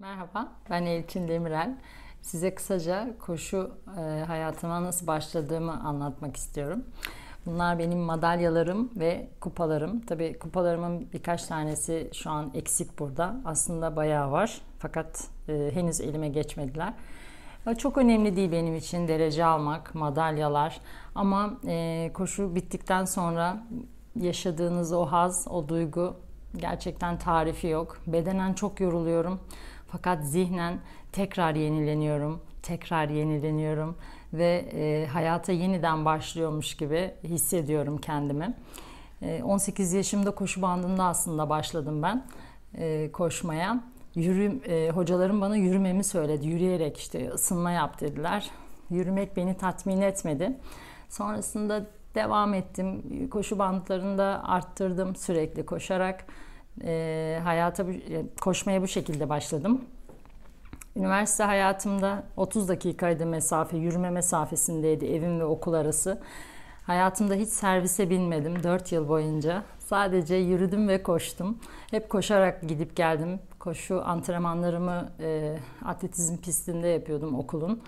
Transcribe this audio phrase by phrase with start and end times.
[0.00, 1.76] Merhaba, ben Elçin Demirel.
[2.22, 6.84] Size kısaca koşu e, hayatıma nasıl başladığımı anlatmak istiyorum.
[7.46, 10.00] Bunlar benim madalyalarım ve kupalarım.
[10.00, 13.36] Tabii kupalarımın birkaç tanesi şu an eksik burada.
[13.44, 16.92] Aslında bayağı var fakat e, henüz elime geçmediler.
[17.78, 20.80] Çok önemli değil benim için derece almak, madalyalar.
[21.14, 23.66] Ama e, koşu bittikten sonra
[24.16, 26.16] yaşadığınız o haz, o duygu
[26.56, 27.98] gerçekten tarifi yok.
[28.06, 29.40] Bedenen çok yoruluyorum.
[29.88, 30.78] Fakat zihnen
[31.12, 33.96] tekrar yenileniyorum, tekrar yenileniyorum
[34.32, 38.54] ve e, hayata yeniden başlıyormuş gibi hissediyorum kendimi.
[39.22, 42.26] E, 18 yaşımda koşu bandında aslında başladım ben
[42.74, 43.80] e, koşmaya.
[44.14, 46.46] Yürü, e, hocalarım bana yürümemi söyledi.
[46.46, 48.50] Yürüyerek işte ısınma yap dediler.
[48.90, 50.58] Yürümek beni tatmin etmedi.
[51.08, 53.02] Sonrasında devam ettim.
[53.30, 56.24] Koşu bandlarında arttırdım sürekli koşarak
[56.84, 57.86] e, hayata
[58.40, 59.84] koşmaya bu şekilde başladım.
[60.96, 66.20] Üniversite hayatımda 30 dakikaydı mesafe, yürüme mesafesindeydi evim ve okul arası.
[66.82, 69.64] Hayatımda hiç servise binmedim 4 yıl boyunca.
[69.78, 71.58] Sadece yürüdüm ve koştum.
[71.90, 73.40] Hep koşarak gidip geldim.
[73.58, 77.82] Koşu antrenmanlarımı e, atletizm pistinde yapıyordum okulun.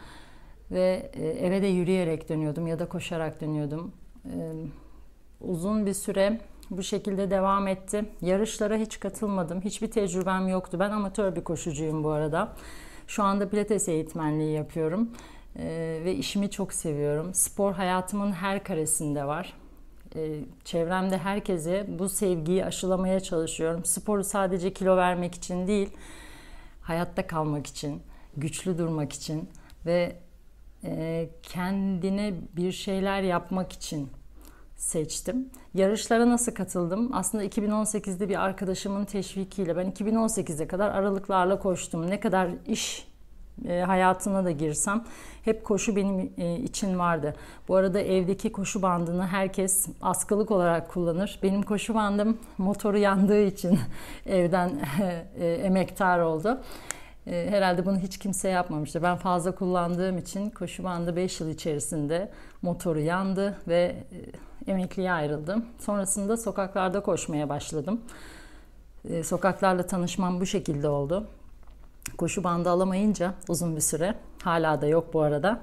[0.70, 3.92] Ve e, eve de yürüyerek dönüyordum ya da koşarak dönüyordum.
[4.24, 4.36] E,
[5.40, 6.40] uzun bir süre
[6.70, 8.04] bu şekilde devam etti.
[8.20, 9.60] Yarışlara hiç katılmadım.
[9.60, 10.76] Hiçbir tecrübem yoktu.
[10.80, 12.52] Ben amatör bir koşucuyum bu arada.
[13.06, 15.10] Şu anda pilates eğitmenliği yapıyorum.
[15.56, 17.34] Ee, ve işimi çok seviyorum.
[17.34, 19.54] Spor hayatımın her karesinde var.
[20.16, 23.84] Ee, çevremde herkese bu sevgiyi aşılamaya çalışıyorum.
[23.84, 25.90] Sporu sadece kilo vermek için değil,
[26.82, 28.02] hayatta kalmak için,
[28.36, 29.48] güçlü durmak için
[29.86, 30.16] ve
[30.84, 34.08] e, kendine bir şeyler yapmak için
[34.80, 35.50] seçtim.
[35.74, 37.10] Yarışlara nasıl katıldım?
[37.12, 42.10] Aslında 2018'de bir arkadaşımın teşvikiyle ben 2018'e kadar aralıklarla koştum.
[42.10, 43.08] Ne kadar iş
[43.68, 45.04] e, hayatına da girsem
[45.44, 47.34] hep koşu benim e, için vardı.
[47.68, 51.38] Bu arada evdeki koşu bandını herkes askılık olarak kullanır.
[51.42, 53.78] Benim koşu bandım motoru yandığı için
[54.26, 54.70] evden
[55.38, 56.60] e, emektar oldu.
[57.24, 59.02] Herhalde bunu hiç kimse yapmamıştı.
[59.02, 62.30] Ben fazla kullandığım için koşu bandı 5 yıl içerisinde
[62.62, 63.96] motoru yandı ve
[64.70, 65.64] emekliye ayrıldım.
[65.78, 68.00] Sonrasında sokaklarda koşmaya başladım.
[69.08, 71.26] Ee, sokaklarla tanışmam bu şekilde oldu.
[72.18, 75.60] Koşu bandı alamayınca uzun bir süre, hala da yok bu arada.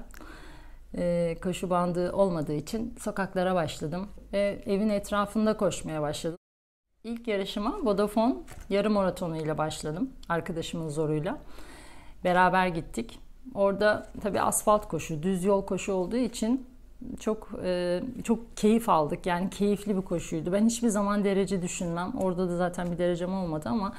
[0.97, 6.38] Ee, koşu bandı olmadığı için sokaklara başladım ve evin etrafında koşmaya başladım.
[7.03, 8.35] İlk yarışıma Vodafone
[8.69, 11.38] yarım maratonu ile başladım arkadaşımın zoruyla.
[12.24, 13.19] Beraber gittik.
[13.53, 16.68] Orada tabii asfalt koşu, düz yol koşu olduğu için
[17.19, 19.25] çok e, çok keyif aldık.
[19.25, 20.52] Yani keyifli bir koşuydu.
[20.52, 22.13] Ben hiçbir zaman derece düşünmem.
[22.18, 23.94] Orada da zaten bir derecem olmadı ama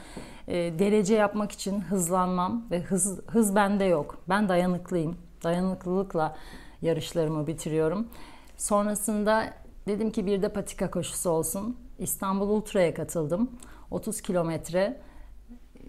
[0.48, 4.18] e, derece yapmak için hızlanmam ve hız hız bende yok.
[4.28, 5.16] Ben dayanıklıyım.
[5.44, 6.36] Dayanıklılıkla
[6.82, 8.08] yarışlarımı bitiriyorum.
[8.56, 9.44] Sonrasında
[9.88, 11.76] dedim ki bir de patika koşusu olsun.
[11.98, 13.50] İstanbul Ultra'ya katıldım.
[13.90, 15.00] 30 kilometre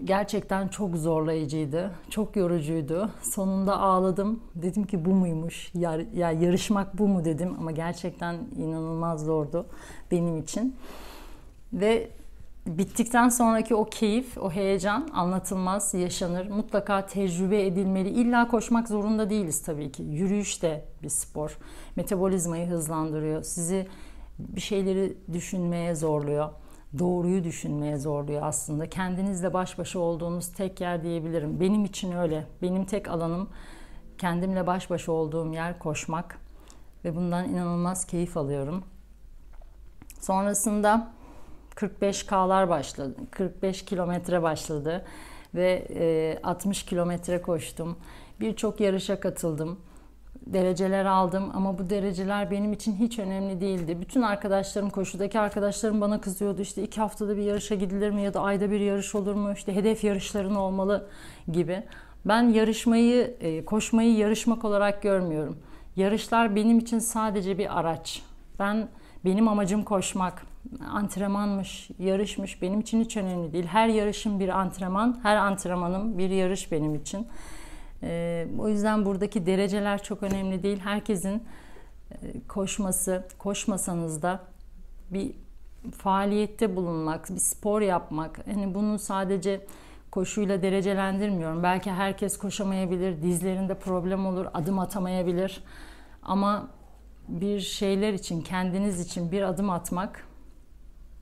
[0.05, 1.91] gerçekten çok zorlayıcıydı.
[2.09, 3.11] Çok yorucuydu.
[3.21, 4.39] Sonunda ağladım.
[4.55, 5.71] Dedim ki bu muymuş?
[5.75, 9.65] Ya, ya yarışmak bu mu dedim ama gerçekten inanılmaz zordu
[10.11, 10.75] benim için.
[11.73, 12.09] Ve
[12.67, 16.49] bittikten sonraki o keyif, o heyecan anlatılmaz, yaşanır.
[16.49, 18.09] Mutlaka tecrübe edilmeli.
[18.09, 20.03] İlla koşmak zorunda değiliz tabii ki.
[20.03, 21.57] Yürüyüş de bir spor.
[21.95, 23.43] Metabolizmayı hızlandırıyor.
[23.43, 23.87] Sizi
[24.39, 26.49] bir şeyleri düşünmeye zorluyor
[26.99, 28.89] doğruyu düşünmeye zorluyor aslında.
[28.89, 31.59] Kendinizle baş başa olduğunuz tek yer diyebilirim.
[31.59, 32.47] Benim için öyle.
[32.61, 33.49] Benim tek alanım
[34.17, 36.39] kendimle baş başa olduğum yer koşmak
[37.05, 38.83] ve bundan inanılmaz keyif alıyorum.
[40.19, 41.11] Sonrasında
[41.75, 43.15] 45K'lar başladı.
[43.31, 45.05] 45 kilometre başladı
[45.55, 47.97] ve 60 kilometre koştum.
[48.39, 49.79] Birçok yarışa katıldım
[50.53, 53.97] dereceler aldım ama bu dereceler benim için hiç önemli değildi.
[54.01, 56.61] Bütün arkadaşlarım, koşudaki arkadaşlarım bana kızıyordu.
[56.61, 59.53] İşte iki haftada bir yarışa gidilir mi ya da ayda bir yarış olur mu?
[59.53, 61.07] İşte hedef yarışların olmalı
[61.51, 61.83] gibi.
[62.25, 65.57] Ben yarışmayı, e, koşmayı yarışmak olarak görmüyorum.
[65.95, 68.21] Yarışlar benim için sadece bir araç.
[68.59, 68.87] Ben
[69.25, 70.45] benim amacım koşmak.
[70.91, 73.65] Antrenmanmış, yarışmış benim için hiç önemli değil.
[73.65, 77.27] Her yarışım bir antrenman, her antrenmanım bir yarış benim için.
[78.03, 80.79] E, o yüzden buradaki dereceler çok önemli değil.
[80.79, 81.43] Herkesin
[82.11, 82.17] e,
[82.47, 84.39] koşması, koşmasanız da
[85.11, 85.35] bir
[85.97, 88.47] faaliyette bulunmak, bir spor yapmak.
[88.47, 89.65] Hani bunu sadece
[90.11, 91.63] koşuyla derecelendirmiyorum.
[91.63, 95.63] Belki herkes koşamayabilir, dizlerinde problem olur, adım atamayabilir.
[96.23, 96.67] Ama
[97.27, 100.25] bir şeyler için, kendiniz için bir adım atmak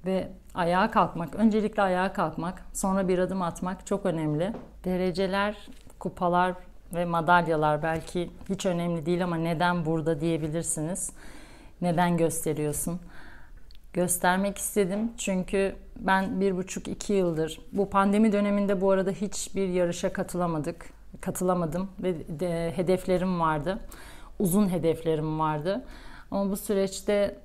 [0.05, 4.53] ve ayağa kalkmak, öncelikle ayağa kalkmak, sonra bir adım atmak çok önemli.
[4.83, 5.67] Dereceler,
[5.99, 6.53] kupalar
[6.93, 11.11] ve madalyalar belki hiç önemli değil ama neden burada diyebilirsiniz.
[11.81, 12.99] Neden gösteriyorsun?
[13.93, 20.13] Göstermek istedim çünkü ben bir buçuk iki yıldır bu pandemi döneminde bu arada hiçbir yarışa
[20.13, 20.89] katılamadık.
[21.21, 23.79] Katılamadım ve de, hedeflerim vardı.
[24.39, 25.83] Uzun hedeflerim vardı.
[26.31, 27.39] Ama bu süreçte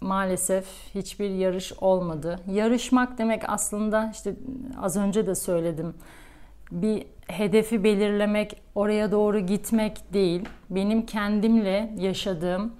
[0.00, 2.40] maalesef hiçbir yarış olmadı.
[2.52, 4.34] Yarışmak demek aslında işte
[4.80, 5.94] az önce de söyledim.
[6.72, 10.48] Bir hedefi belirlemek, oraya doğru gitmek değil.
[10.70, 12.72] Benim kendimle yaşadığım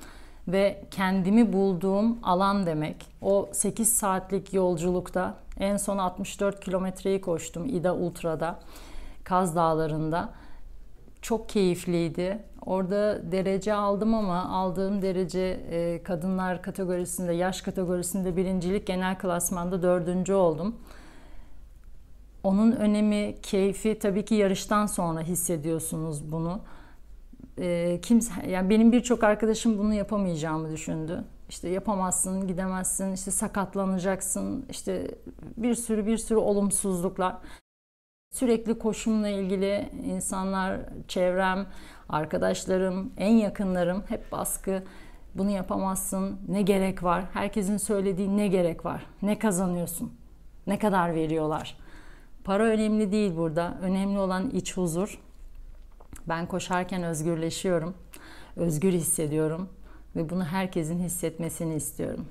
[0.49, 3.07] ve kendimi bulduğum alan demek.
[3.23, 8.59] O 8 saatlik yolculukta en son 64 kilometreyi koştum İda Ultra'da,
[9.25, 10.29] Kaz Dağları'nda.
[11.23, 12.39] Çok keyifliydi.
[12.67, 20.33] Orada derece aldım ama aldığım derece e, kadınlar kategorisinde, yaş kategorisinde birincilik, genel klasmanda dördüncü
[20.35, 20.77] oldum.
[22.49, 26.61] Onun önemi, keyfi tabii ki yarıştan sonra hissediyorsunuz bunu.
[27.59, 31.25] E, kimse, yani benim birçok arkadaşım bunu yapamayacağımı düşündü.
[31.49, 35.11] İşte yapamazsın, gidemezsin, işte sakatlanacaksın, işte
[35.57, 37.37] bir sürü bir sürü olumsuzluklar.
[38.35, 41.67] Sürekli koşumla ilgili insanlar, çevrem,
[42.09, 44.83] arkadaşlarım, en yakınlarım hep baskı.
[45.35, 47.25] Bunu yapamazsın, ne gerek var?
[47.33, 49.07] Herkesin söylediği ne gerek var?
[49.23, 50.13] Ne kazanıyorsun?
[50.67, 51.88] Ne kadar veriyorlar?
[52.49, 53.79] Para önemli değil burada.
[53.83, 55.19] Önemli olan iç huzur.
[56.29, 57.95] Ben koşarken özgürleşiyorum.
[58.57, 59.69] Özgür hissediyorum
[60.17, 62.27] ve bunu herkesin hissetmesini istiyorum.